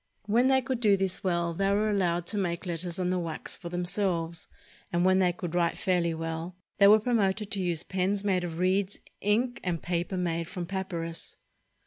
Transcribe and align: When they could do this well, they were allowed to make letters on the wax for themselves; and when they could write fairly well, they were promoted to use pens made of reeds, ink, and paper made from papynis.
When 0.25 0.47
they 0.47 0.63
could 0.63 0.79
do 0.79 0.97
this 0.97 1.23
well, 1.23 1.53
they 1.53 1.69
were 1.69 1.91
allowed 1.91 2.25
to 2.25 2.37
make 2.39 2.65
letters 2.65 2.97
on 2.99 3.11
the 3.11 3.19
wax 3.19 3.55
for 3.55 3.69
themselves; 3.69 4.47
and 4.91 5.05
when 5.05 5.19
they 5.19 5.31
could 5.31 5.53
write 5.53 5.77
fairly 5.77 6.15
well, 6.15 6.55
they 6.79 6.87
were 6.87 6.99
promoted 6.99 7.51
to 7.51 7.61
use 7.63 7.83
pens 7.83 8.23
made 8.23 8.43
of 8.43 8.57
reeds, 8.57 8.99
ink, 9.21 9.59
and 9.63 9.83
paper 9.83 10.17
made 10.17 10.47
from 10.47 10.65
papynis. 10.65 11.37